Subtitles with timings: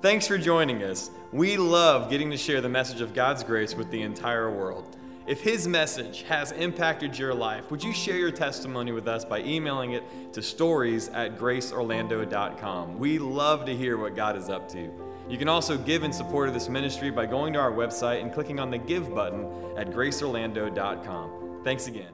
[0.00, 1.10] Thanks for joining us.
[1.32, 4.96] We love getting to share the message of God's grace with the entire world.
[5.26, 9.40] If His message has impacted your life, would you share your testimony with us by
[9.40, 12.96] emailing it to stories at graceorlando.com?
[12.96, 14.88] We love to hear what God is up to.
[15.28, 18.32] You can also give in support of this ministry by going to our website and
[18.32, 21.62] clicking on the Give button at graceorlando.com.
[21.64, 22.12] Thanks again.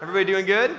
[0.00, 0.74] Everybody doing good?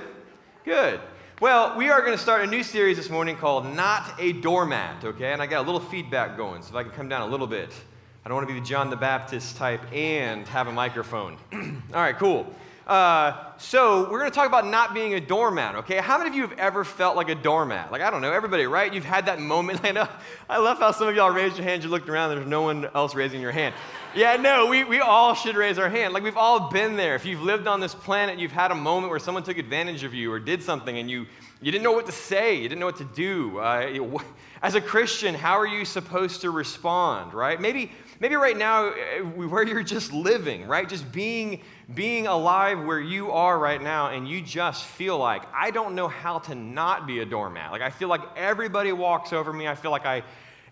[0.64, 1.00] Good.
[1.40, 5.04] Well, we are going to start a new series this morning called Not a Doormat,
[5.04, 5.32] okay?
[5.32, 7.46] And I got a little feedback going, so if I can come down a little
[7.46, 7.72] bit.
[8.24, 11.36] I don't want to be the John the Baptist type and have a microphone.
[11.52, 12.52] All right, cool.
[12.88, 15.98] Uh, so we're going to talk about not being a doormat, okay?
[15.98, 17.92] How many of you have ever felt like a doormat?
[17.92, 18.90] Like, I don't know, everybody, right?
[18.90, 19.80] You've had that moment.
[19.84, 20.08] I know.
[20.48, 22.88] I love how some of y'all raised your hands, you looked around, there's no one
[22.94, 23.74] else raising your hand.
[24.14, 26.14] Yeah, no, we, we all should raise our hand.
[26.14, 27.14] Like, we've all been there.
[27.14, 30.14] If you've lived on this planet, you've had a moment where someone took advantage of
[30.14, 31.26] you or did something and you,
[31.60, 33.58] you didn't know what to say, you didn't know what to do.
[33.58, 34.22] Uh,
[34.62, 37.60] as a Christian, how are you supposed to respond, right?
[37.60, 40.88] Maybe maybe right now uh, where you're just living, right?
[40.88, 41.62] Just being
[41.94, 46.08] being alive where you are right now and you just feel like I don't know
[46.08, 47.70] how to not be a doormat.
[47.70, 49.68] Like I feel like everybody walks over me.
[49.68, 50.22] I feel like I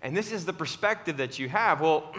[0.02, 1.80] and this is the perspective that you have.
[1.80, 2.14] Well,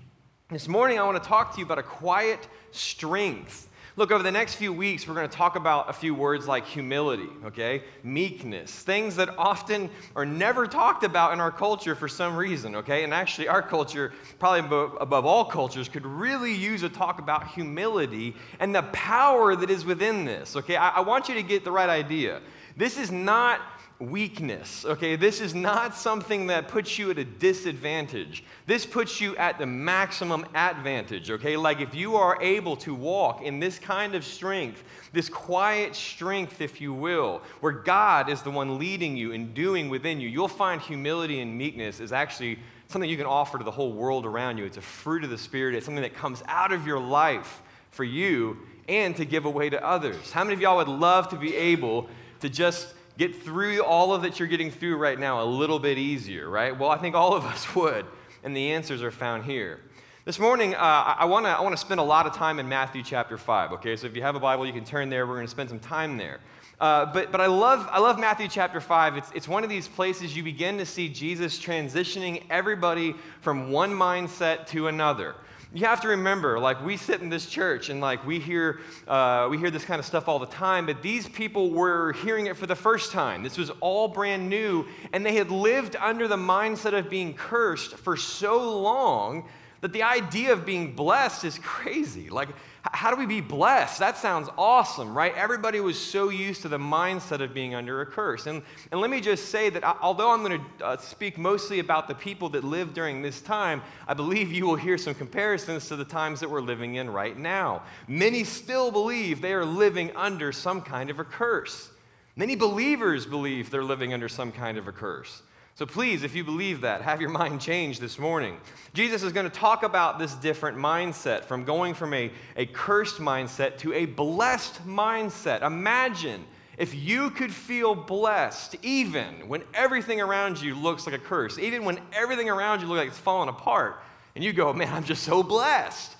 [0.50, 3.69] this morning I want to talk to you about a quiet strength
[4.00, 6.64] Look, over the next few weeks, we're going to talk about a few words like
[6.64, 7.82] humility, okay?
[8.02, 13.04] Meekness, things that often are never talked about in our culture for some reason, okay?
[13.04, 18.34] And actually, our culture, probably above, all cultures, could really use a talk about humility
[18.58, 20.76] and the power that is within this, okay?
[20.76, 22.40] I, I want you to get the right idea.
[22.78, 23.60] This is not
[24.00, 25.14] weakness, okay?
[25.14, 28.42] This is not something that puts you at a disadvantage.
[28.66, 31.56] This puts you at the maximum advantage, okay?
[31.56, 36.60] Like if you are able to walk in this kind of strength, this quiet strength,
[36.60, 40.48] if you will, where God is the one leading you and doing within you, you'll
[40.48, 44.56] find humility and meekness is actually something you can offer to the whole world around
[44.56, 44.64] you.
[44.64, 48.04] It's a fruit of the Spirit, it's something that comes out of your life for
[48.04, 48.56] you
[48.88, 50.32] and to give away to others.
[50.32, 52.08] How many of y'all would love to be able
[52.40, 55.98] to just get through all of that you're getting through right now a little bit
[55.98, 56.76] easier, right?
[56.76, 58.06] Well, I think all of us would,
[58.42, 59.78] and the answers are found here.
[60.24, 60.78] This morning, uh,
[61.18, 63.94] I want to I wanna spend a lot of time in Matthew chapter 5, okay?
[63.96, 65.26] So if you have a Bible, you can turn there.
[65.26, 66.40] We're going to spend some time there.
[66.80, 69.18] Uh, but but I, love, I love Matthew chapter 5.
[69.18, 73.92] It's, it's one of these places you begin to see Jesus transitioning everybody from one
[73.92, 75.34] mindset to another
[75.72, 79.46] you have to remember, like we sit in this church and like we hear, uh,
[79.48, 82.56] we hear this kind of stuff all the time, but these people were hearing it
[82.56, 83.44] for the first time.
[83.44, 87.94] This was all brand new, and they had lived under the mindset of being cursed
[87.94, 89.44] for so long
[89.80, 92.28] that the idea of being blessed is crazy.
[92.28, 92.48] Like,
[92.82, 93.98] how do we be blessed?
[93.98, 95.34] That sounds awesome, right?
[95.34, 98.46] Everybody was so used to the mindset of being under a curse.
[98.46, 102.08] And, and let me just say that although I'm going to uh, speak mostly about
[102.08, 105.96] the people that lived during this time, I believe you will hear some comparisons to
[105.96, 107.82] the times that we're living in right now.
[108.08, 111.90] Many still believe they are living under some kind of a curse.
[112.36, 115.42] Many believers believe they're living under some kind of a curse.
[115.80, 118.58] So please, if you believe that, have your mind changed this morning.
[118.92, 123.16] Jesus is going to talk about this different mindset from going from a, a cursed
[123.16, 125.62] mindset to a blessed mindset.
[125.62, 126.44] Imagine
[126.76, 131.86] if you could feel blessed even when everything around you looks like a curse, even
[131.86, 134.02] when everything around you looks like it's falling apart,
[134.34, 136.14] and you go, man, I'm just so blessed.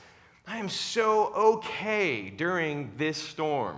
[0.46, 3.76] I am so okay during this storm.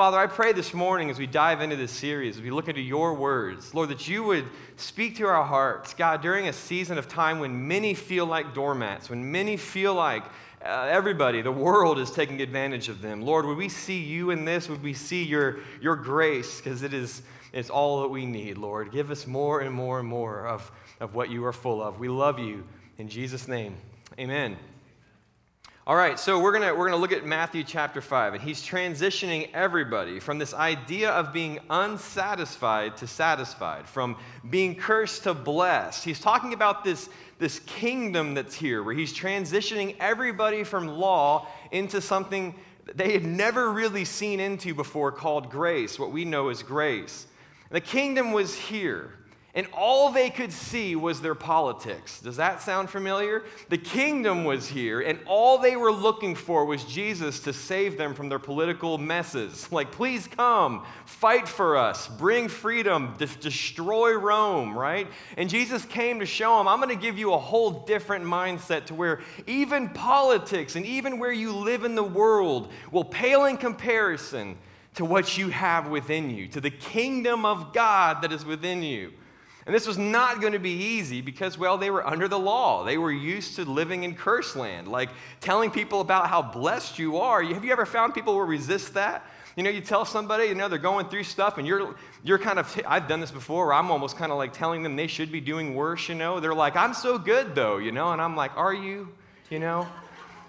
[0.00, 2.80] Father, I pray this morning as we dive into this series, as we look into
[2.80, 4.46] your words, Lord, that you would
[4.76, 9.10] speak to our hearts, God, during a season of time when many feel like doormats,
[9.10, 10.24] when many feel like
[10.64, 13.20] uh, everybody, the world is taking advantage of them.
[13.20, 14.70] Lord, would we see you in this?
[14.70, 16.62] Would we see your, your grace?
[16.62, 17.20] Because it is
[17.52, 18.92] it's all that we need, Lord.
[18.92, 22.00] Give us more and more and more of, of what you are full of.
[22.00, 22.64] We love you.
[22.96, 23.76] In Jesus' name,
[24.18, 24.56] amen.
[25.86, 29.48] All right, so we're going we're gonna look at Matthew chapter 5, and he's transitioning
[29.54, 34.16] everybody from this idea of being unsatisfied to satisfied, from
[34.50, 36.04] being cursed to blessed.
[36.04, 37.08] He's talking about this,
[37.38, 42.54] this kingdom that's here, where he's transitioning everybody from law into something
[42.94, 47.26] they had never really seen into before called grace, what we know as grace.
[47.70, 49.14] The kingdom was here
[49.52, 52.20] and all they could see was their politics.
[52.20, 53.42] Does that sound familiar?
[53.68, 58.14] The kingdom was here, and all they were looking for was Jesus to save them
[58.14, 59.68] from their political messes.
[59.80, 65.06] Like, please come, fight for us, bring freedom, de- destroy Rome, right?
[65.38, 68.84] And Jesus came to show them, I'm going to give you a whole different mindset
[68.86, 73.56] to where even politics and even where you live in the world will pale in
[73.56, 74.58] comparison
[74.96, 79.12] to what you have within you, to the kingdom of God that is within you.
[79.66, 82.84] And this was not going to be easy because, well, they were under the law.
[82.84, 85.10] They were used to living in curse land, like
[85.40, 87.42] telling people about how blessed you are.
[87.42, 89.26] Have you ever found people will resist that?
[89.56, 92.58] You know, you tell somebody, you know, they're going through stuff, and you're, you're kind
[92.58, 95.30] of, I've done this before, where I'm almost kind of like telling them they should
[95.30, 96.40] be doing worse, you know.
[96.40, 99.08] They're like, I'm so good, though, you know, and I'm like, are you,
[99.50, 99.86] you know?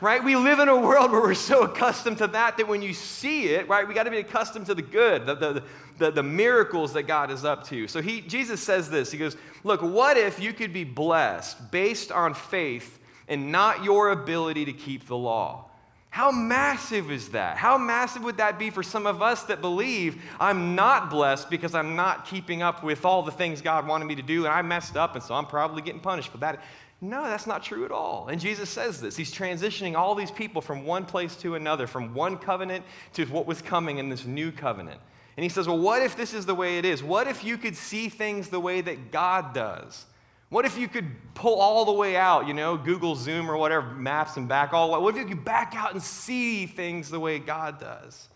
[0.02, 0.24] right?
[0.24, 3.50] We live in a world where we're so accustomed to that that when you see
[3.50, 5.64] it, right, we got to be accustomed to the good, the, the,
[5.98, 7.88] the, the, miracles that God is up to.
[7.88, 12.12] So he, Jesus says this He goes, Look, what if you could be blessed based
[12.12, 15.66] on faith and not your ability to keep the law?
[16.12, 17.56] How massive is that?
[17.56, 21.74] How massive would that be for some of us that believe I'm not blessed because
[21.74, 24.62] I'm not keeping up with all the things God wanted me to do and I
[24.62, 26.62] messed up and so I'm probably getting punished for that?
[27.00, 28.28] No, that's not true at all.
[28.28, 29.16] And Jesus says this.
[29.16, 33.48] He's transitioning all these people from one place to another, from one covenant to what
[33.48, 35.00] was coming in this new covenant.
[35.38, 37.04] And he says, Well, what if this is the way it is?
[37.04, 40.06] What if you could see things the way that God does?
[40.50, 43.90] What if you could pull all the way out, you know, Google Zoom or whatever,
[43.92, 45.00] maps and back all the way?
[45.00, 48.28] What if you could back out and see things the way God does?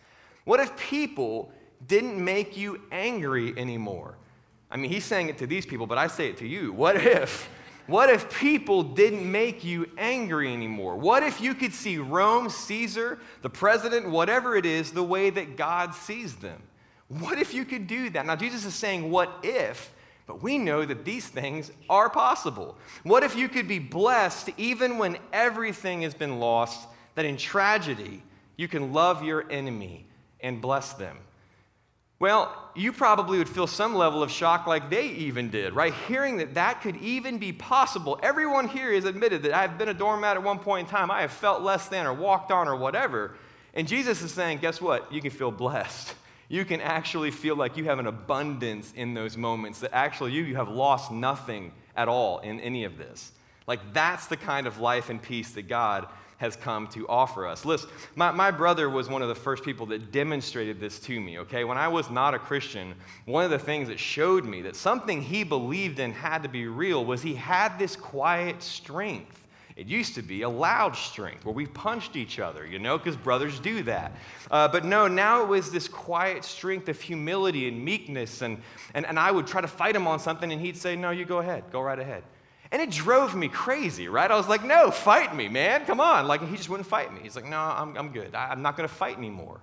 [0.46, 1.52] What if people
[1.88, 4.16] didn't make you angry anymore?
[4.72, 6.72] I mean, he's saying it to these people, but I say it to you.
[6.72, 7.50] What if
[7.88, 10.96] what if people didn't make you angry anymore?
[10.96, 15.56] What if you could see Rome, Caesar, the president, whatever it is, the way that
[15.56, 16.62] God sees them?
[17.08, 18.26] What if you could do that?
[18.26, 19.92] Now, Jesus is saying, What if?
[20.28, 22.78] But we know that these things are possible.
[23.04, 28.24] What if you could be blessed even when everything has been lost, that in tragedy,
[28.58, 30.08] you can love your enemy
[30.40, 31.20] and bless them?
[32.18, 35.94] Well, you probably would feel some level of shock like they even did, right?
[36.08, 38.18] Hearing that that could even be possible.
[38.24, 41.12] Everyone here has admitted that I've been a doormat at one point in time.
[41.12, 43.36] I have felt less than or walked on or whatever.
[43.74, 45.12] And Jesus is saying, guess what?
[45.12, 46.16] You can feel blessed.
[46.48, 50.44] You can actually feel like you have an abundance in those moments, that actually you,
[50.44, 53.32] you have lost nothing at all in any of this.
[53.68, 56.08] Like that's the kind of life and peace that God
[56.38, 57.64] has come to offer us.
[57.64, 61.40] Listen, my, my brother was one of the first people that demonstrated this to me,
[61.40, 61.64] okay?
[61.64, 62.94] When I was not a Christian,
[63.26, 66.68] one of the things that showed me that something he believed in had to be
[66.68, 69.45] real was he had this quiet strength.
[69.76, 73.18] It used to be a loud strength where we punched each other, you know, because
[73.18, 74.14] brothers do that.
[74.50, 78.42] Uh, but no, now it was this quiet strength of humility and meekness.
[78.42, 78.62] And,
[78.94, 81.26] and, and I would try to fight him on something, and he'd say, No, you
[81.26, 82.24] go ahead, go right ahead.
[82.72, 84.30] And it drove me crazy, right?
[84.30, 85.86] I was like, no, fight me, man.
[85.86, 86.28] Come on.
[86.28, 87.22] Like, he just wouldn't fight me.
[87.22, 88.34] He's like, no, I'm, I'm good.
[88.34, 89.62] I, I'm not going to fight anymore.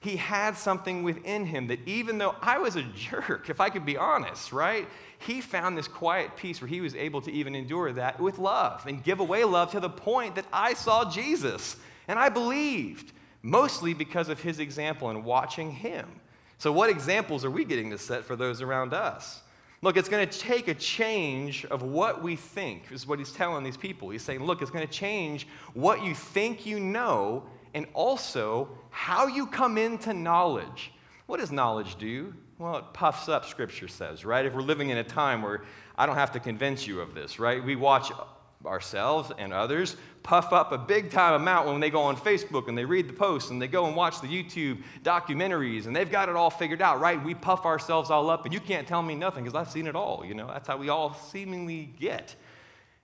[0.00, 3.84] He had something within him that even though I was a jerk, if I could
[3.84, 4.86] be honest, right?
[5.18, 8.86] He found this quiet peace where he was able to even endure that with love
[8.86, 13.12] and give away love to the point that I saw Jesus and I believed,
[13.42, 16.08] mostly because of his example and watching him.
[16.58, 19.42] So, what examples are we getting to set for those around us?
[19.80, 23.62] Look, it's going to take a change of what we think, is what he's telling
[23.62, 24.10] these people.
[24.10, 29.26] He's saying, look, it's going to change what you think you know and also how
[29.26, 30.92] you come into knowledge.
[31.26, 32.34] What does knowledge do?
[32.58, 34.44] Well, it puffs up, Scripture says, right?
[34.44, 35.62] If we're living in a time where
[35.96, 37.62] I don't have to convince you of this, right?
[37.62, 38.10] We watch
[38.66, 42.76] ourselves and others puff up a big time amount when they go on Facebook and
[42.76, 46.28] they read the posts and they go and watch the YouTube documentaries and they've got
[46.28, 47.22] it all figured out, right?
[47.22, 49.94] We puff ourselves all up and you can't tell me nothing because I've seen it
[49.94, 50.48] all, you know?
[50.48, 52.34] That's how we all seemingly get.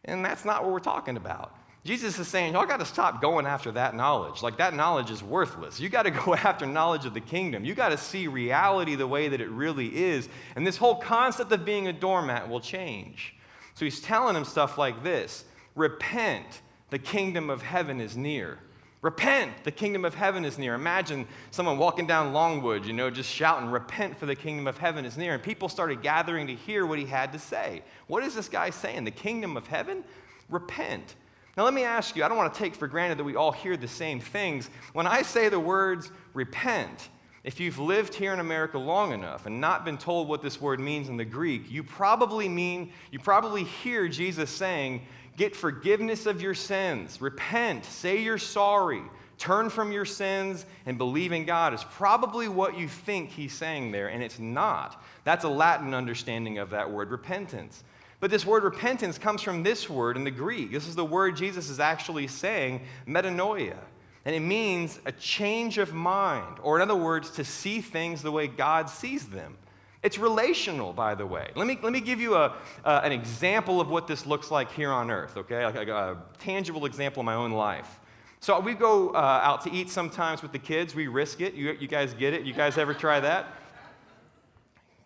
[0.05, 1.57] And that's not what we're talking about.
[1.85, 4.43] Jesus is saying, y'all got to stop going after that knowledge.
[4.43, 5.79] Like, that knowledge is worthless.
[5.79, 7.65] You got to go after knowledge of the kingdom.
[7.65, 10.29] You got to see reality the way that it really is.
[10.57, 13.35] And this whole concept of being a doormat will change.
[13.75, 18.59] So he's telling them stuff like this Repent, the kingdom of heaven is near.
[19.03, 20.73] Repent, the kingdom of heaven is near.
[20.73, 25.05] Imagine someone walking down Longwood, you know, just shouting, Repent, for the kingdom of heaven
[25.05, 25.35] is near.
[25.35, 27.83] And people started gathering to hear what he had to say.
[28.07, 29.05] What is this guy saying?
[29.05, 30.05] The kingdom of heaven?
[30.49, 31.17] Repent.
[31.57, 33.53] Now, let me ask you, I don't want to take for granted that we all
[33.53, 34.71] hear the same things.
[34.93, 37.11] When I say the words repent,
[37.45, 40.81] if you've lived here in America long enough and not been told what this word
[40.81, 45.07] means in the Greek, you probably mean, you probably hear Jesus saying,
[45.37, 49.03] Get forgiveness of your sins, repent, say you're sorry,
[49.37, 53.91] turn from your sins, and believe in God is probably what you think he's saying
[53.91, 55.03] there, and it's not.
[55.25, 57.83] That's a Latin understanding of that word, repentance.
[58.25, 60.73] But this word repentance comes from this word in the Greek.
[60.73, 63.77] This is the word Jesus is actually saying, metanoia.
[64.25, 68.33] And it means a change of mind, or in other words, to see things the
[68.33, 69.59] way God sees them.
[70.03, 71.51] It's relational, by the way.
[71.55, 74.73] Let me, let me give you a, uh, an example of what this looks like
[74.73, 75.67] here on earth, okay?
[75.67, 78.01] Like a, a tangible example of my own life.
[78.41, 80.95] So we go uh, out to eat sometimes with the kids.
[80.95, 81.53] We risk it.
[81.53, 82.45] You, you guys get it?
[82.45, 83.49] You guys ever try that?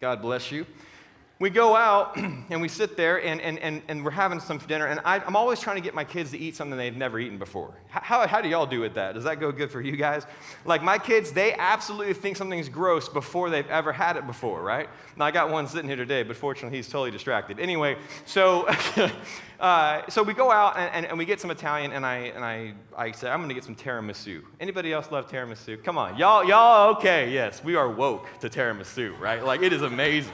[0.00, 0.66] God bless you.
[1.40, 2.16] We go out
[2.50, 4.86] and we sit there and, and, and, and we're having some dinner.
[4.86, 7.38] And I, am always trying to get my kids to eat something they've never eaten
[7.38, 7.74] before.
[7.88, 9.14] How, how do y'all do with that?
[9.14, 10.26] Does that go good for you guys?
[10.64, 14.88] Like my kids, they absolutely think something's gross before they've ever had it before, right?
[15.16, 17.60] Now, I got one sitting here today, but fortunately he's totally distracted.
[17.60, 18.68] Anyway, so,
[19.60, 22.44] uh, so we go out and, and, and, we get some Italian and I, and
[22.44, 24.42] I, I say, I'm going to get some tiramisu.
[24.58, 25.84] Anybody else love tiramisu?
[25.84, 26.16] Come on.
[26.16, 27.30] Y'all, y'all okay.
[27.30, 29.44] Yes, we are woke to tiramisu, right?
[29.44, 30.32] Like it is amazing.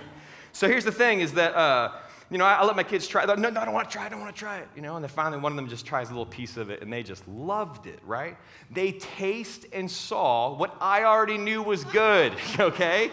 [0.54, 1.90] So here's the thing is that, uh,
[2.30, 3.24] you know, I, I, let my kids try.
[3.24, 4.06] No, no, I don't want to try.
[4.06, 4.68] I don't want to try it.
[4.76, 6.80] You know, and then finally one of them just tries a little piece of it,
[6.80, 7.98] and they just loved it.
[8.06, 8.36] Right?
[8.70, 12.32] They taste and saw what I already knew was good.
[12.60, 13.10] Okay,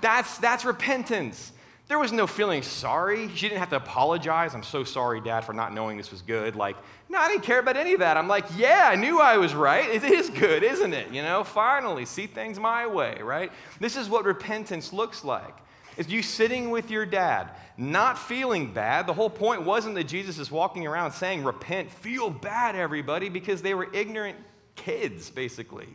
[0.00, 1.52] that's that's repentance.
[1.86, 3.28] There was no feeling sorry.
[3.34, 4.52] She didn't have to apologize.
[4.54, 6.56] I'm so sorry, Dad, for not knowing this was good.
[6.56, 6.76] Like,
[7.08, 8.16] no, I didn't care about any of that.
[8.16, 9.88] I'm like, yeah, I knew I was right.
[9.88, 11.12] It is good, isn't it?
[11.12, 13.52] You know, finally, see things my way, right?
[13.78, 15.54] This is what repentance looks like
[15.96, 19.06] is you sitting with your dad, not feeling bad.
[19.06, 23.62] The whole point wasn't that Jesus is walking around saying, repent, feel bad, everybody, because
[23.62, 24.38] they were ignorant
[24.76, 25.88] kids, basically.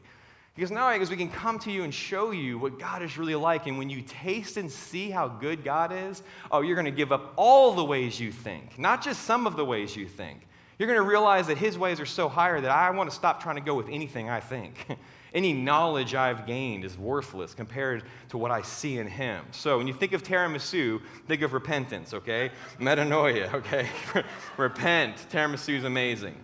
[0.56, 3.36] Because now, because we can come to you and show you what God is really
[3.36, 3.68] like.
[3.68, 7.12] And when you taste and see how good God is, oh, you're going to give
[7.12, 10.48] up all the ways you think, not just some of the ways you think.
[10.80, 13.42] You're going to realize that His ways are so higher that I want to stop
[13.42, 14.88] trying to go with anything I think.
[15.36, 19.44] Any knowledge I've gained is worthless compared to what I see in Him.
[19.52, 22.52] So when you think of tiramisu, think of repentance, okay?
[22.80, 23.90] Metanoia, okay?
[24.58, 25.18] Repent.
[25.30, 26.38] Tiramisu is amazing.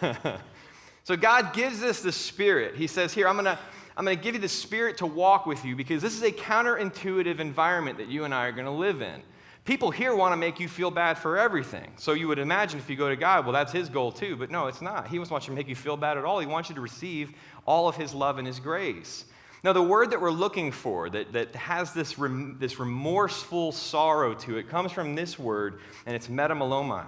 [1.04, 2.76] so God gives us the Spirit.
[2.76, 3.58] He says, Here, I'm going to.
[3.96, 6.32] I'm going to give you the Spirit to walk with you because this is a
[6.32, 9.20] counterintuitive environment that you and I are going to live in.
[9.64, 11.92] People here want to make you feel bad for everything.
[11.96, 14.36] So you would imagine if you go to God, well, that's his goal too.
[14.36, 15.08] But no, it's not.
[15.08, 16.40] He wants you to make you feel bad at all.
[16.40, 17.32] He wants you to receive
[17.66, 19.26] all of his love and his grace.
[19.62, 24.32] Now, the word that we're looking for that, that has this, rem, this remorseful sorrow
[24.34, 27.04] to it comes from this word, and it's metamelomai.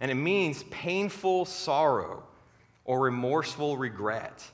[0.00, 2.22] And it means painful sorrow
[2.84, 4.48] or remorseful regret.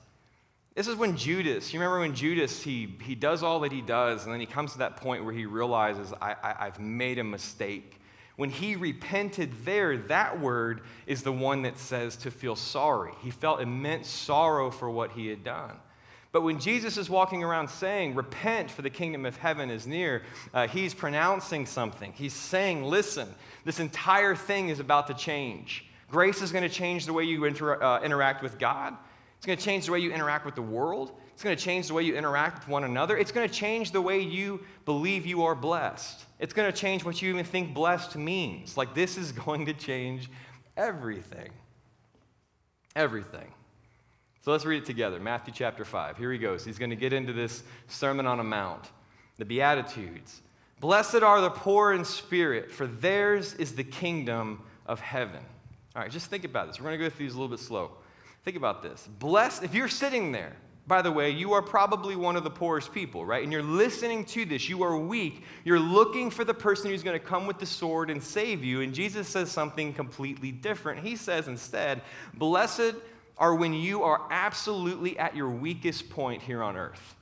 [0.74, 4.24] This is when Judas, you remember when Judas, he, he does all that he does,
[4.24, 7.24] and then he comes to that point where he realizes, I, I, I've made a
[7.24, 8.00] mistake.
[8.36, 13.12] When he repented there, that word is the one that says to feel sorry.
[13.20, 15.76] He felt immense sorrow for what he had done.
[16.32, 20.22] But when Jesus is walking around saying, Repent, for the kingdom of heaven is near,
[20.54, 22.14] uh, he's pronouncing something.
[22.14, 23.28] He's saying, Listen,
[23.66, 25.84] this entire thing is about to change.
[26.10, 28.96] Grace is going to change the way you inter- uh, interact with God.
[29.42, 31.10] It's going to change the way you interact with the world.
[31.32, 33.16] It's going to change the way you interact with one another.
[33.18, 36.26] It's going to change the way you believe you are blessed.
[36.38, 38.76] It's going to change what you even think blessed means.
[38.76, 40.30] Like, this is going to change
[40.76, 41.50] everything.
[42.94, 43.52] Everything.
[44.42, 45.18] So let's read it together.
[45.18, 46.16] Matthew chapter 5.
[46.16, 46.64] Here he goes.
[46.64, 48.92] He's going to get into this Sermon on a Mount,
[49.38, 50.40] the Beatitudes.
[50.78, 55.42] Blessed are the poor in spirit, for theirs is the kingdom of heaven.
[55.96, 56.78] All right, just think about this.
[56.78, 57.90] We're going to go through these a little bit slow.
[58.44, 59.08] Think about this.
[59.18, 60.56] Blessed, if you're sitting there,
[60.86, 63.42] by the way, you are probably one of the poorest people, right?
[63.44, 64.68] And you're listening to this.
[64.68, 65.44] You are weak.
[65.64, 68.80] You're looking for the person who's going to come with the sword and save you.
[68.80, 71.04] And Jesus says something completely different.
[71.04, 72.02] He says instead,
[72.34, 72.96] Blessed
[73.38, 77.14] are when you are absolutely at your weakest point here on earth.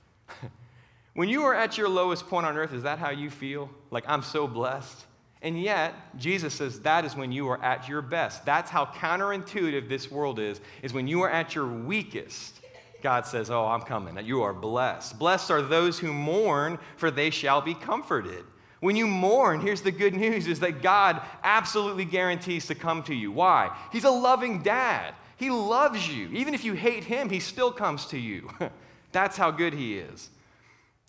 [1.14, 3.68] when you are at your lowest point on earth, is that how you feel?
[3.90, 5.04] Like, I'm so blessed?
[5.42, 8.44] And yet, Jesus says that is when you are at your best.
[8.44, 12.60] That's how counterintuitive this world is, is when you are at your weakest.
[13.02, 14.22] God says, Oh, I'm coming.
[14.24, 15.18] You are blessed.
[15.18, 18.44] Blessed are those who mourn, for they shall be comforted.
[18.80, 23.14] When you mourn, here's the good news is that God absolutely guarantees to come to
[23.14, 23.30] you.
[23.30, 23.74] Why?
[23.92, 25.14] He's a loving dad.
[25.36, 26.28] He loves you.
[26.32, 28.50] Even if you hate him, he still comes to you.
[29.12, 30.30] That's how good he is.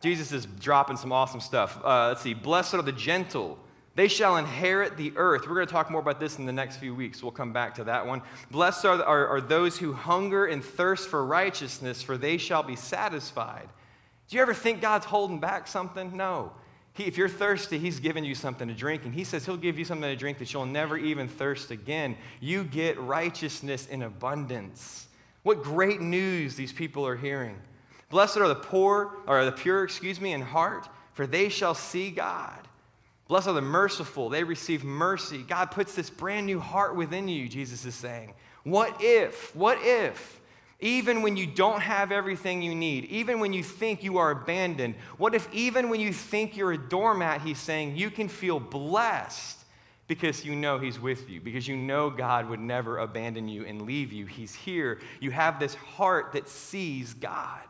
[0.02, 1.80] Jesus is dropping some awesome stuff.
[1.84, 2.34] Uh, let's see.
[2.34, 3.60] Blessed are the gentle
[3.96, 5.48] they shall inherit the earth.
[5.48, 7.22] We're going to talk more about this in the next few weeks.
[7.22, 8.22] We'll come back to that one.
[8.50, 12.78] Blessed are, are, are, those who hunger and thirst for righteousness, for they shall be
[12.78, 13.68] satisfied.
[14.30, 16.16] Do you ever think God's holding back something?
[16.16, 16.54] No.
[16.94, 19.78] He, if you're thirsty, He's giving you something to drink, and He says He'll give
[19.78, 22.16] you something to drink that you'll never even thirst again.
[22.40, 25.08] You get righteousness in abundance.
[25.44, 27.58] What great news these people are hearing.
[28.10, 32.10] Blessed are the poor, or the pure, excuse me, in heart, for they shall see
[32.10, 32.68] God.
[33.32, 35.38] Blessed are the merciful, they receive mercy.
[35.44, 38.34] God puts this brand new heart within you, Jesus is saying.
[38.66, 40.42] What if, what if,
[40.82, 44.96] even when you don't have everything you need, even when you think you are abandoned,
[45.18, 49.60] what if even when you think you're a doormat, he's saying you can feel blessed
[50.10, 53.84] because you know he's with you, because you know God would never abandon you and
[53.84, 54.26] leave you.
[54.26, 55.00] He's here.
[55.22, 57.62] You have this heart that sees God.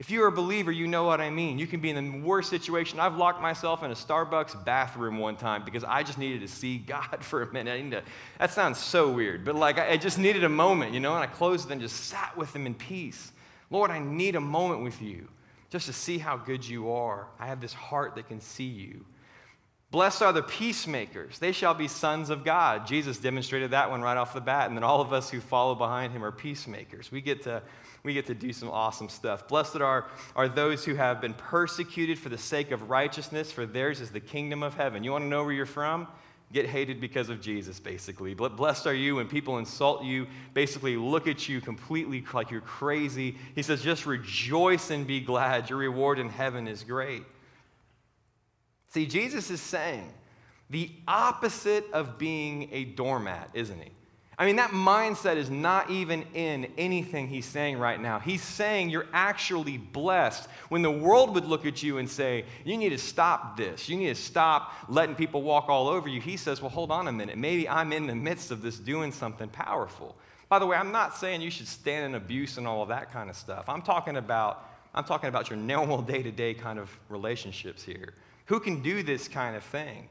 [0.00, 1.58] If you're a believer, you know what I mean.
[1.58, 2.98] You can be in the worst situation.
[2.98, 6.78] I've locked myself in a Starbucks bathroom one time because I just needed to see
[6.86, 7.72] God for a minute.
[7.78, 8.02] I need to,
[8.38, 11.22] that sounds so weird, but like I, I just needed a moment, you know, and
[11.22, 13.32] I closed and just sat with Him in peace.
[13.68, 15.28] Lord, I need a moment with you
[15.68, 17.26] just to see how good you are.
[17.38, 19.04] I have this heart that can see you.
[19.90, 21.38] Blessed are the peacemakers.
[21.38, 22.86] They shall be sons of God.
[22.86, 24.68] Jesus demonstrated that one right off the bat.
[24.68, 27.10] And then all of us who follow behind him are peacemakers.
[27.10, 27.62] We get to,
[28.02, 29.46] we get to do some awesome stuff.
[29.48, 34.00] Blessed are, are those who have been persecuted for the sake of righteousness, for theirs
[34.00, 35.04] is the kingdom of heaven.
[35.04, 36.08] You want to know where you're from?
[36.52, 38.34] Get hated because of Jesus, basically.
[38.34, 43.36] Blessed are you when people insult you, basically look at you completely like you're crazy.
[43.54, 45.70] He says, just rejoice and be glad.
[45.70, 47.22] Your reward in heaven is great.
[48.88, 50.12] See, Jesus is saying
[50.70, 53.90] the opposite of being a doormat, isn't he?
[54.40, 58.18] I mean, that mindset is not even in anything he's saying right now.
[58.18, 60.48] He's saying you're actually blessed.
[60.70, 63.98] When the world would look at you and say, you need to stop this, you
[63.98, 67.12] need to stop letting people walk all over you, he says, well, hold on a
[67.12, 67.36] minute.
[67.36, 70.16] Maybe I'm in the midst of this doing something powerful.
[70.48, 73.12] By the way, I'm not saying you should stand in abuse and all of that
[73.12, 73.68] kind of stuff.
[73.68, 78.14] I'm talking about, I'm talking about your normal day to day kind of relationships here.
[78.46, 80.08] Who can do this kind of thing?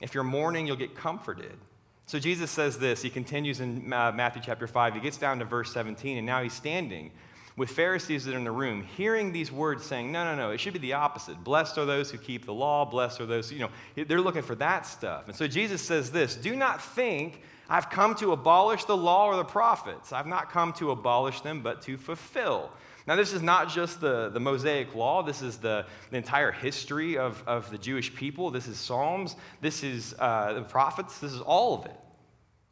[0.00, 1.58] If you're mourning, you'll get comforted.
[2.06, 3.02] So Jesus says this.
[3.02, 4.94] He continues in uh, Matthew chapter 5.
[4.94, 7.10] He gets down to verse 17, and now he's standing
[7.56, 10.60] with Pharisees that are in the room, hearing these words saying, No, no, no, it
[10.60, 11.42] should be the opposite.
[11.42, 13.70] Blessed are those who keep the law, blessed are those, you know,
[14.06, 15.26] they're looking for that stuff.
[15.26, 19.36] And so Jesus says this Do not think I've come to abolish the law or
[19.36, 20.12] the prophets.
[20.12, 22.70] I've not come to abolish them, but to fulfill.
[23.06, 27.16] Now, this is not just the, the Mosaic law, this is the, the entire history
[27.16, 28.50] of, of the Jewish people.
[28.50, 31.96] This is Psalms, this is uh, the prophets, this is all of it.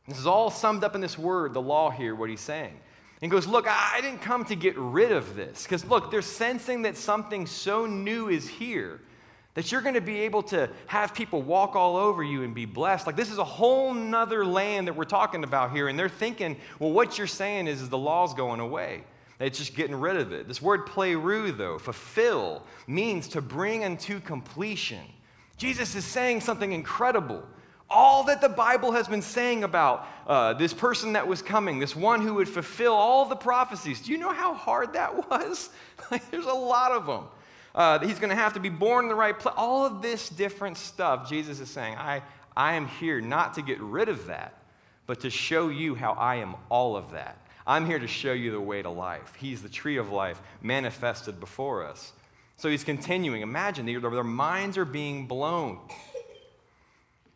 [0.09, 2.79] This is all summed up in this word, the law here, what he's saying.
[3.23, 5.63] And goes, Look, I didn't come to get rid of this.
[5.63, 9.01] Because, look, they're sensing that something so new is here
[9.55, 12.67] that you're going to be able to have people walk all over you and be
[12.67, 13.07] blessed.
[13.07, 15.87] Like, this is a whole nother land that we're talking about here.
[15.87, 19.05] And they're thinking, well, what you're saying is, is the law's going away.
[19.41, 20.47] It's just getting rid of it.
[20.47, 25.05] This word pleroo, though, fulfill, means to bring unto completion.
[25.57, 27.43] Jesus is saying something incredible.
[27.91, 31.95] All that the Bible has been saying about uh, this person that was coming, this
[31.95, 34.01] one who would fulfill all the prophecies.
[34.01, 35.71] Do you know how hard that was?
[36.11, 37.25] like, there's a lot of them.
[37.75, 39.55] Uh, he's going to have to be born in the right place.
[39.59, 42.23] All of this different stuff, Jesus is saying, I,
[42.57, 44.63] I am here not to get rid of that,
[45.07, 47.44] but to show you how I am all of that.
[47.67, 49.35] I'm here to show you the way to life.
[49.39, 52.13] He's the tree of life manifested before us.
[52.57, 53.43] So he's continuing.
[53.43, 55.79] Imagine their, minds are being blown.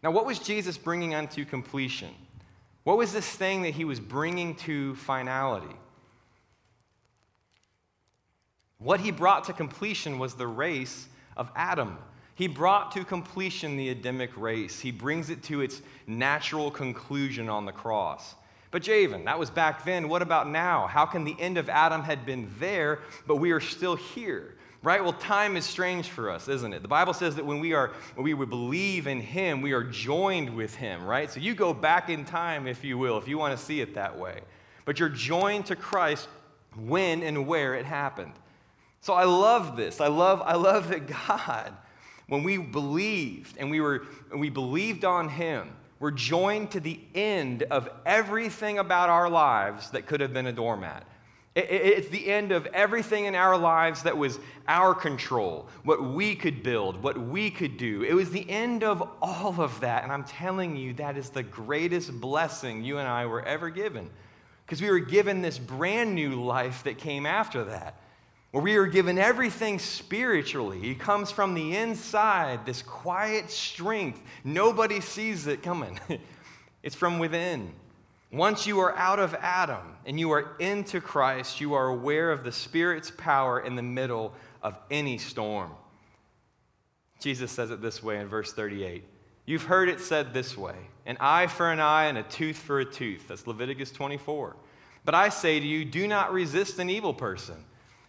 [0.02, 2.10] Now, what was Jesus bringing unto completion?
[2.84, 5.74] What was this thing that he was bringing to finality?
[8.78, 11.98] What he brought to completion was the race of Adam.
[12.36, 14.78] He brought to completion the Adamic race.
[14.78, 18.36] He brings it to its natural conclusion on the cross.
[18.70, 20.08] But Javen, that was back then.
[20.08, 20.86] What about now?
[20.86, 24.54] How can the end of Adam had been there, but we are still here?
[24.82, 25.02] Right?
[25.02, 26.82] Well, time is strange for us, isn't it?
[26.82, 29.82] The Bible says that when we are when we would believe in him, we are
[29.82, 31.30] joined with him, right?
[31.30, 33.94] So you go back in time, if you will, if you want to see it
[33.94, 34.40] that way.
[34.84, 36.28] But you're joined to Christ
[36.76, 38.32] when and where it happened.
[39.00, 40.00] So I love this.
[40.00, 41.74] I love, I love that God,
[42.28, 47.64] when we believed and we were we believed on him, we're joined to the end
[47.64, 51.04] of everything about our lives that could have been a doormat.
[51.56, 56.62] It's the end of everything in our lives that was our control, what we could
[56.62, 58.04] build, what we could do.
[58.04, 60.04] It was the end of all of that.
[60.04, 64.08] And I'm telling you, that is the greatest blessing you and I were ever given.
[64.64, 68.00] Because we were given this brand new life that came after that
[68.50, 70.78] where we are given everything spiritually.
[70.80, 74.20] He comes from the inside, this quiet strength.
[74.42, 75.98] Nobody sees it coming,
[76.82, 77.72] it's from within.
[78.30, 82.44] Once you are out of Adam and you are into Christ, you are aware of
[82.44, 85.70] the Spirit's power in the middle of any storm.
[87.20, 89.02] Jesus says it this way in verse 38.
[89.46, 92.80] You've heard it said this way an eye for an eye and a tooth for
[92.80, 93.28] a tooth.
[93.28, 94.56] That's Leviticus 24.
[95.06, 97.64] But I say to you, do not resist an evil person.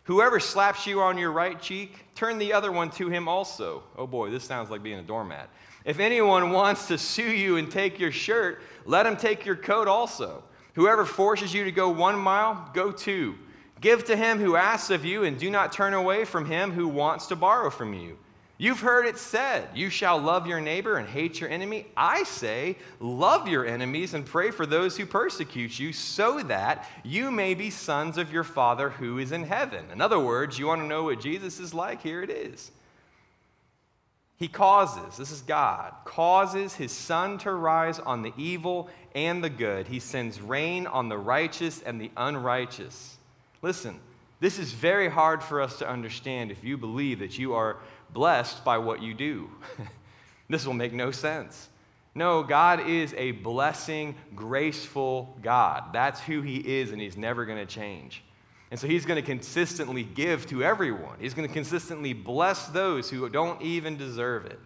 [0.10, 3.84] Whoever slaps you on your right cheek, turn the other one to him also.
[3.96, 5.52] Oh boy, this sounds like being a doormat.
[5.86, 9.88] If anyone wants to sue you and take your shirt, let him take your coat
[9.88, 10.44] also.
[10.74, 13.36] Whoever forces you to go one mile, go two.
[13.82, 16.88] Give to him who asks of you, and do not turn away from him who
[16.88, 18.18] wants to borrow from you.
[18.62, 21.88] You've heard it said, You shall love your neighbor and hate your enemy.
[21.96, 27.32] I say, Love your enemies and pray for those who persecute you, so that you
[27.32, 29.86] may be sons of your Father who is in heaven.
[29.94, 32.02] In other words, you want to know what Jesus is like?
[32.02, 32.70] Here it is.
[34.36, 39.50] He causes, this is God, causes his sun to rise on the evil and the
[39.50, 39.88] good.
[39.88, 43.18] He sends rain on the righteous and the unrighteous.
[43.62, 44.00] Listen,
[44.40, 47.78] this is very hard for us to understand if you believe that you are
[48.14, 49.50] blessed by what you do.
[50.50, 51.70] this will make no sense.
[52.16, 55.94] No, God is a blessing, graceful God.
[55.94, 58.24] That's who He is, and He's never going to change.
[58.72, 61.18] And so He's going to consistently give to everyone.
[61.20, 64.60] He's going to consistently bless those who don't even deserve it.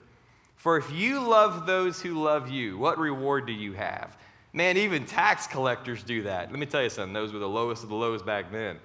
[0.55, 4.17] For if you love those who love you, what reward do you have?
[4.53, 6.49] Man, even tax collectors do that.
[6.51, 8.79] Let me tell you something, those were the lowest of the lowest back then.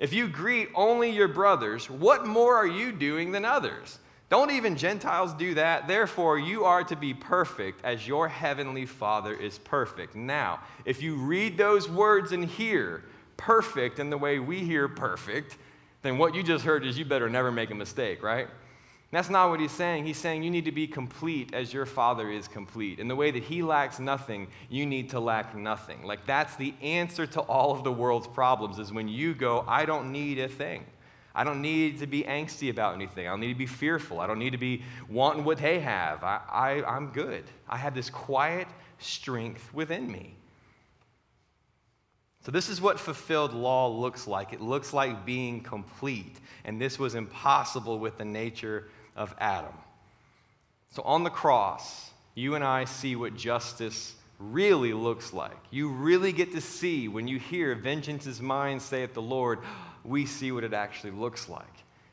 [0.00, 3.98] If you greet only your brothers, what more are you doing than others?
[4.30, 5.86] Don't even Gentiles do that.
[5.86, 10.16] Therefore, you are to be perfect as your heavenly Father is perfect.
[10.16, 13.04] Now, if you read those words and hear
[13.36, 15.58] perfect in the way we hear perfect,
[16.02, 18.48] then what you just heard is you better never make a mistake, right?
[19.12, 20.06] That's not what he's saying.
[20.06, 23.00] He's saying you need to be complete as your Father is complete.
[23.00, 26.04] In the way that he lacks nothing, you need to lack nothing.
[26.04, 29.84] Like that's the answer to all of the world's problems is when you go, I
[29.84, 30.84] don't need a thing.
[31.34, 33.26] I don't need to be angsty about anything.
[33.26, 34.20] I don't need to be fearful.
[34.20, 36.22] I don't need to be wanting what they have.
[36.22, 37.44] I, I, I'm good.
[37.68, 38.68] I have this quiet
[38.98, 40.34] strength within me.
[42.42, 44.54] So, this is what fulfilled law looks like.
[44.54, 46.40] It looks like being complete.
[46.64, 49.74] And this was impossible with the nature of Adam.
[50.90, 55.58] So on the cross, you and I see what justice really looks like.
[55.70, 59.60] You really get to see when you hear vengeance is mine, saith the Lord,
[60.04, 61.64] we see what it actually looks like.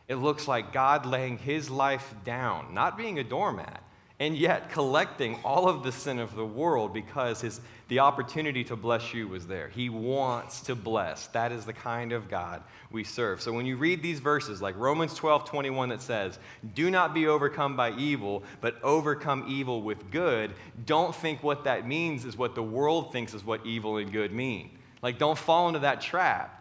[0.08, 3.82] It looks like God laying his life down, not being a doormat,
[4.20, 8.76] and yet collecting all of the sin of the world because his, the opportunity to
[8.76, 9.70] bless you was there.
[9.70, 11.28] He wants to bless.
[11.28, 13.42] That is the kind of God we serve.
[13.42, 16.40] So when you read these verses, like Romans 12 21, that says,
[16.74, 20.52] Do not be overcome by evil, but overcome evil with good,
[20.86, 24.34] don't think what that means is what the world thinks is what evil and good
[24.34, 24.72] mean.
[25.02, 26.54] Like, don't fall into that trap.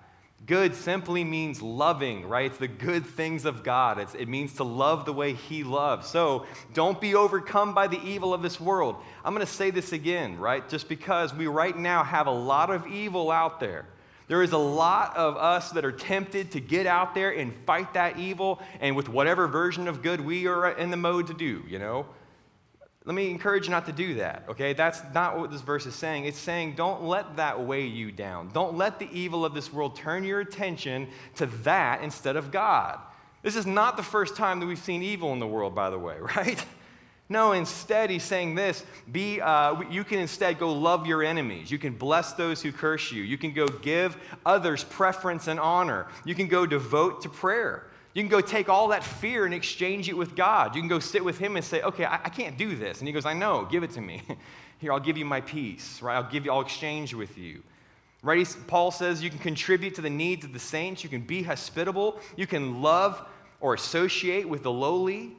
[0.44, 2.46] Good simply means loving, right?
[2.46, 3.98] It's the good things of God.
[3.98, 6.06] It's, it means to love the way He loves.
[6.06, 8.96] So don't be overcome by the evil of this world.
[9.24, 10.68] I'm going to say this again, right?
[10.68, 13.86] Just because we right now have a lot of evil out there.
[14.28, 17.94] There is a lot of us that are tempted to get out there and fight
[17.94, 21.64] that evil and with whatever version of good we are in the mode to do,
[21.68, 22.06] you know?
[23.06, 24.72] Let me encourage you not to do that, okay?
[24.72, 26.24] That's not what this verse is saying.
[26.24, 28.50] It's saying don't let that weigh you down.
[28.52, 32.98] Don't let the evil of this world turn your attention to that instead of God.
[33.42, 35.98] This is not the first time that we've seen evil in the world, by the
[35.98, 36.62] way, right?
[37.28, 41.70] No, instead, he's saying this be, uh, you can instead go love your enemies.
[41.70, 43.22] You can bless those who curse you.
[43.22, 46.08] You can go give others preference and honor.
[46.24, 47.84] You can go devote to prayer.
[48.16, 50.74] You can go take all that fear and exchange it with God.
[50.74, 53.00] You can go sit with Him and say, okay, I, I can't do this.
[53.00, 54.22] And He goes, I know, give it to me.
[54.78, 56.14] Here, I'll give you my peace, right?
[56.14, 57.62] I'll give you, I'll exchange with you.
[58.22, 58.56] Right?
[58.68, 61.04] Paul says you can contribute to the needs of the saints.
[61.04, 62.18] You can be hospitable.
[62.36, 63.22] You can love
[63.60, 65.32] or associate with the lowly.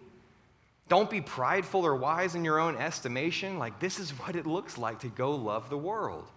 [0.87, 3.57] Don't be prideful or wise in your own estimation.
[3.57, 6.29] Like, this is what it looks like to go love the world.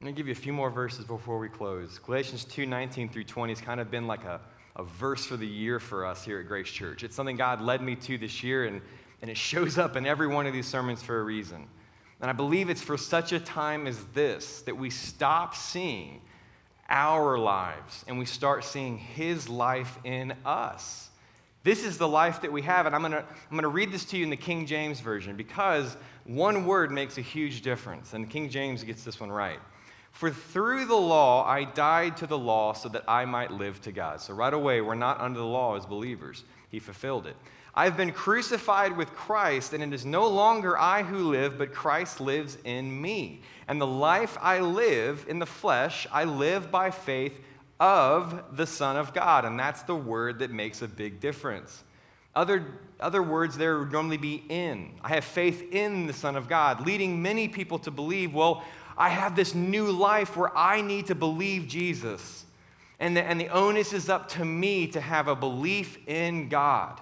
[0.00, 1.98] I'm going to give you a few more verses before we close.
[1.98, 4.40] Galatians 2 19 through 20 has kind of been like a,
[4.76, 7.04] a verse for the year for us here at Grace Church.
[7.04, 8.80] It's something God led me to this year, and,
[9.20, 11.66] and it shows up in every one of these sermons for a reason.
[12.22, 16.22] And I believe it's for such a time as this that we stop seeing
[16.88, 21.10] our lives and we start seeing His life in us.
[21.62, 24.16] This is the life that we have, and I'm gonna, I'm gonna read this to
[24.16, 28.48] you in the King James Version because one word makes a huge difference, and King
[28.48, 29.60] James gets this one right.
[30.12, 33.92] For through the law I died to the law so that I might live to
[33.92, 34.20] God.
[34.20, 36.44] So right away, we're not under the law as believers.
[36.68, 37.36] He fulfilled it.
[37.74, 42.20] I've been crucified with Christ, and it is no longer I who live, but Christ
[42.20, 43.42] lives in me.
[43.68, 47.40] And the life I live in the flesh, I live by faith
[47.78, 49.44] of the Son of God.
[49.44, 51.84] And that's the word that makes a big difference.
[52.34, 52.66] Other,
[52.98, 54.92] other words there would normally be in.
[55.02, 58.64] I have faith in the Son of God, leading many people to believe, well,
[59.00, 62.44] I have this new life where I need to believe Jesus.
[62.98, 67.00] And the, and the onus is up to me to have a belief in God.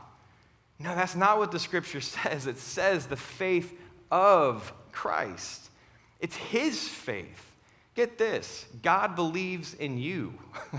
[0.79, 2.47] No, that's not what the scripture says.
[2.47, 3.77] It says the faith
[4.13, 5.71] of Christ,
[6.21, 7.45] it's his faith.
[7.97, 10.35] Get this God believes in you.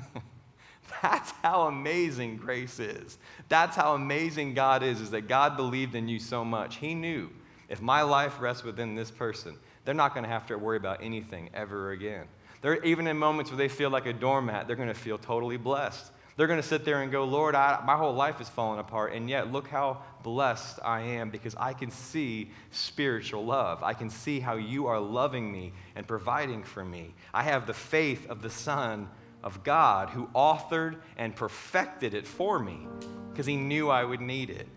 [1.04, 3.18] That's how amazing grace is.
[3.48, 6.78] That's how amazing God is, is that God believed in you so much.
[6.78, 7.30] He knew
[7.70, 9.56] if my life rests within this person,
[9.86, 12.28] they're not going to have to worry about anything ever again.
[12.62, 15.58] They're, even in moments where they feel like a doormat, they're going to feel totally
[15.58, 16.12] blessed.
[16.36, 19.14] They're going to sit there and go, Lord, I, my whole life is falling apart,
[19.14, 23.84] and yet look how blessed I am because I can see spiritual love.
[23.84, 27.14] I can see how you are loving me and providing for me.
[27.34, 29.10] I have the faith of the Son
[29.44, 32.88] of God who authored and perfected it for me
[33.32, 34.68] because he knew I would need it.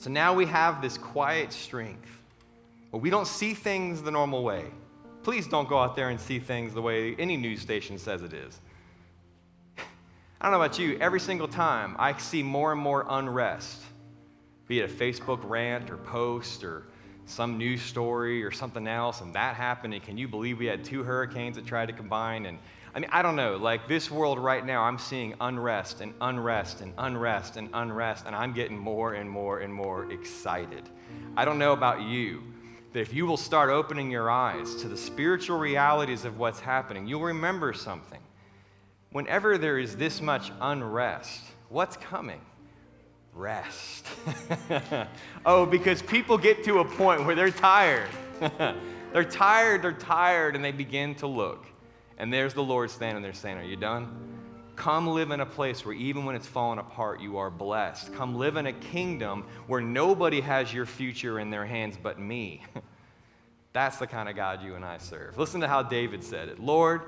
[0.00, 2.08] So now we have this quiet strength
[2.88, 4.64] where we don't see things the normal way.
[5.22, 8.32] Please don't go out there and see things the way any news station says it
[8.32, 8.58] is.
[9.76, 13.82] I don't know about you, every single time I see more and more unrest,
[14.66, 16.84] be it a Facebook rant or post or
[17.26, 20.82] some news story or something else, and that happened, and can you believe we had
[20.82, 22.46] two hurricanes that tried to combine?
[22.46, 22.58] And
[22.94, 26.80] I mean, I don't know, like this world right now, I'm seeing unrest and unrest
[26.80, 30.88] and unrest and unrest, and I'm getting more and more and more excited.
[31.36, 32.42] I don't know about you,
[32.92, 37.06] but if you will start opening your eyes to the spiritual realities of what's happening,
[37.06, 38.20] you'll remember something.
[39.12, 42.40] Whenever there is this much unrest, what's coming?
[43.34, 44.06] rest.
[45.46, 48.10] oh, because people get to a point where they're tired.
[49.12, 51.66] they're tired, they're tired, and they begin to look.
[52.20, 54.14] And there's the Lord standing there saying, Are you done?
[54.76, 58.12] Come live in a place where even when it's falling apart, you are blessed.
[58.12, 62.62] Come live in a kingdom where nobody has your future in their hands but me.
[63.72, 65.38] That's the kind of God you and I serve.
[65.38, 67.00] Listen to how David said it Lord,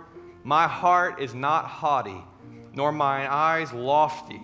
[0.44, 2.24] my heart is not haughty,
[2.72, 4.40] nor mine eyes lofty.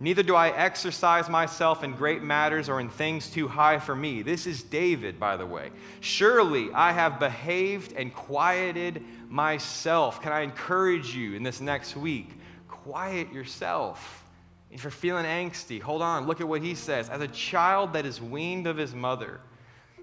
[0.00, 4.22] Neither do I exercise myself in great matters or in things too high for me.
[4.22, 5.70] This is David, by the way.
[6.00, 10.22] Surely I have behaved and quieted myself.
[10.22, 12.30] Can I encourage you in this next week?
[12.66, 14.24] Quiet yourself.
[14.70, 17.08] If you're feeling angsty, hold on, look at what he says.
[17.08, 19.40] As a child that is weaned of his mother,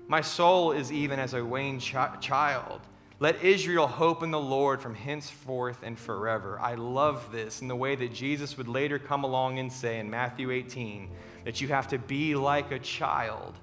[0.08, 2.82] my soul is even as a weaned ch- child.
[3.20, 6.60] Let Israel hope in the Lord from henceforth and forever.
[6.60, 10.10] I love this in the way that Jesus would later come along and say in
[10.10, 11.10] Matthew 18
[11.46, 13.56] that you have to be like a child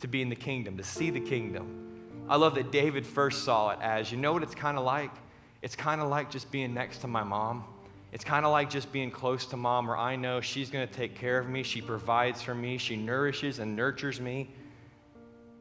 [0.00, 1.83] to be in the kingdom, to see the kingdom.
[2.28, 5.10] I love that David first saw it as you know what it's kind of like?
[5.60, 7.64] It's kind of like just being next to my mom.
[8.12, 10.94] It's kind of like just being close to mom, where I know she's going to
[10.94, 11.62] take care of me.
[11.62, 12.78] She provides for me.
[12.78, 14.50] She nourishes and nurtures me.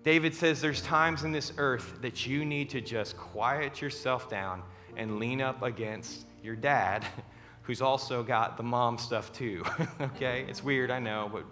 [0.03, 4.61] David says there's times in this earth that you need to just quiet yourself down
[4.95, 7.05] and lean up against your dad,
[7.63, 9.63] who's also got the mom stuff too.
[10.01, 10.45] okay?
[10.47, 11.45] It's weird, I know, but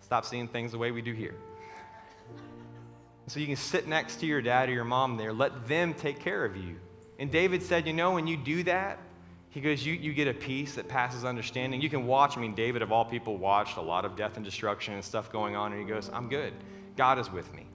[0.00, 1.34] stop seeing things the way we do here.
[3.28, 6.20] So you can sit next to your dad or your mom there, let them take
[6.20, 6.76] care of you.
[7.18, 8.98] And David said, you know, when you do that,
[9.50, 11.80] he goes, you, you get a peace that passes understanding.
[11.80, 14.44] You can watch, I mean, David, of all people, watched a lot of death and
[14.44, 16.54] destruction and stuff going on, and he goes, I'm good.
[16.96, 17.66] God is with me.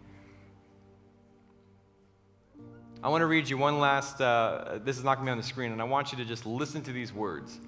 [3.04, 5.38] I want to read you one last, uh, this is not going to be on
[5.38, 7.60] the screen, and I want you to just listen to these words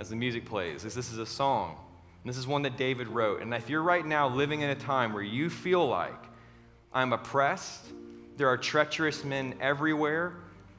[0.00, 0.82] as the music plays.
[0.82, 1.76] This, this is a song.
[2.24, 3.40] This is one that David wrote.
[3.40, 6.24] And if you're right now living in a time where you feel like
[6.94, 7.86] I'm oppressed,
[8.36, 10.34] there are treacherous men everywhere,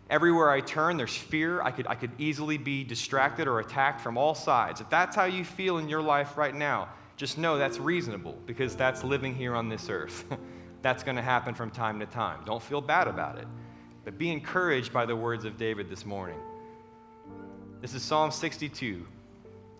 [0.09, 4.17] everywhere I turn, there's fear, I could, I could easily be distracted or attacked from
[4.17, 4.79] all sides.
[4.79, 8.75] If that's how you feel in your life right now, just know that's reasonable because
[8.75, 10.25] that's living here on this earth.
[10.81, 12.41] that's going to happen from time to time.
[12.45, 13.47] Don't feel bad about it,
[14.03, 16.37] but be encouraged by the words of David this morning.
[17.81, 19.05] This is Psalm 62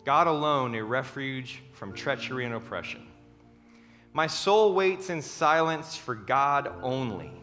[0.04, 3.05] God alone, a refuge from treachery and oppression.
[4.16, 7.34] My soul waits in silence for God only.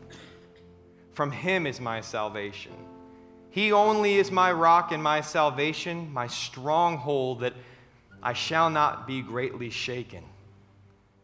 [1.13, 2.73] From him is my salvation.
[3.51, 7.53] He only is my rock and my salvation, my stronghold that
[8.23, 10.25] I shall not be greatly shaken.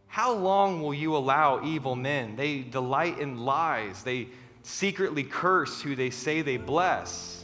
[0.06, 2.36] How long will you allow evil men?
[2.36, 4.02] They delight in lies.
[4.02, 4.28] They
[4.64, 7.42] secretly curse who they say they bless.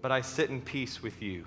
[0.00, 1.44] But I sit in peace with you.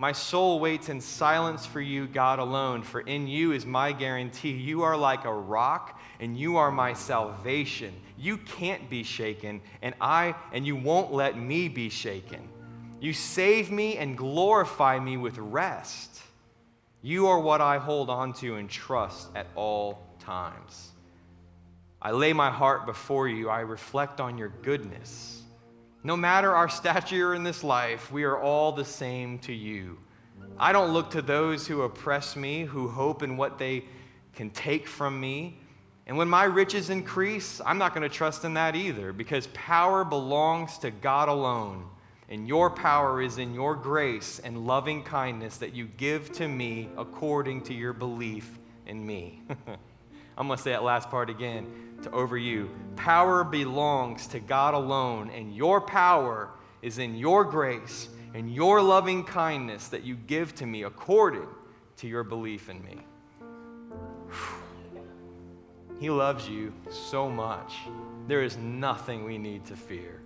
[0.00, 4.52] My soul waits in silence for you, God alone, for in you is my guarantee.
[4.52, 7.92] You are like a rock, and you are my salvation.
[8.16, 12.48] You can't be shaken, and I and you won't let me be shaken.
[13.00, 16.20] You save me and glorify me with rest.
[17.02, 20.92] You are what I hold on to and trust at all times.
[22.00, 23.50] I lay my heart before you.
[23.50, 25.37] I reflect on your goodness.
[26.04, 29.98] No matter our stature in this life, we are all the same to you.
[30.58, 33.84] I don't look to those who oppress me, who hope in what they
[34.34, 35.58] can take from me.
[36.06, 40.04] And when my riches increase, I'm not going to trust in that either because power
[40.04, 41.84] belongs to God alone.
[42.30, 46.90] and your power is in your grace and loving kindness that you give to me
[46.98, 49.42] according to your belief in me.
[50.38, 51.66] I'm going to say that last part again
[52.04, 52.70] to over you.
[52.94, 59.24] Power belongs to God alone, and your power is in your grace and your loving
[59.24, 61.48] kindness that you give to me according
[61.96, 62.98] to your belief in me.
[65.98, 67.74] He loves you so much.
[68.28, 70.20] There is nothing we need to fear.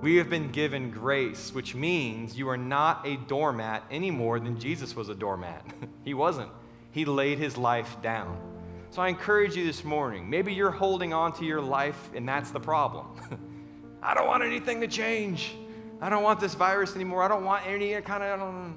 [0.00, 4.58] We have been given grace, which means you are not a doormat any more than
[4.58, 5.64] Jesus was a doormat.
[6.04, 6.50] he wasn't.
[6.90, 8.47] He laid his life down.
[8.90, 10.28] So I encourage you this morning.
[10.28, 13.06] Maybe you're holding on to your life, and that's the problem.
[14.02, 15.54] I don't want anything to change.
[16.00, 17.22] I don't want this virus anymore.
[17.22, 18.74] I don't want any kind of.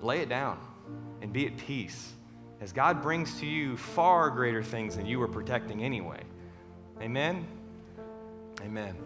[0.00, 0.58] Lay it down
[1.20, 2.12] and be at peace
[2.60, 6.22] as God brings to you far greater things than you were protecting anyway.
[7.00, 7.46] Amen?
[8.62, 8.96] Amen.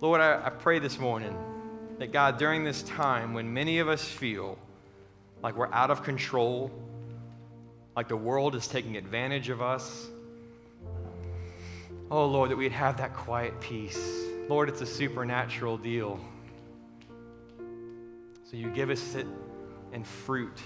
[0.00, 1.36] Lord, I, I pray this morning
[1.98, 4.58] that God, during this time when many of us feel
[5.42, 6.70] like we're out of control,
[7.96, 10.08] like the world is taking advantage of us,
[12.10, 14.24] oh Lord, that we'd have that quiet peace.
[14.48, 16.20] Lord, it's a supernatural deal.
[18.44, 19.26] So you give us it
[19.92, 20.58] in fruit.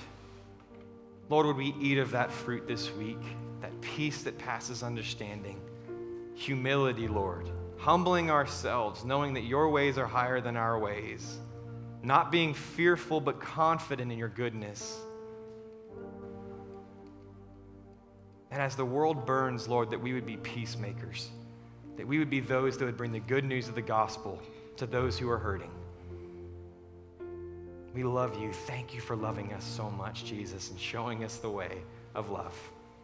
[1.29, 3.21] Lord, would we eat of that fruit this week?
[3.61, 5.61] That peace that passes understanding.
[6.35, 7.51] Humility, Lord
[7.85, 11.39] humbling ourselves, knowing that your ways are higher than our ways,
[12.03, 14.99] not being fearful but confident in your goodness.
[18.55, 21.29] And as the world burns, Lord, that we would be peacemakers,
[21.97, 24.41] that we would be those that would bring the good news of the gospel
[24.77, 25.73] to those who are hurting.
[27.95, 28.53] We love you.
[28.53, 31.79] Thank you for loving us so much, Jesus, and showing us the way
[32.15, 32.57] of love.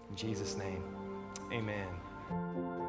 [0.08, 0.84] In Jesus' name,
[1.52, 2.79] amen.